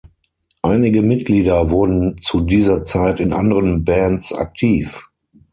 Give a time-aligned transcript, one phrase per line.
[0.63, 5.07] Einige Mitglieder wurden zu dieser Zeit in anderen Bands aktiv.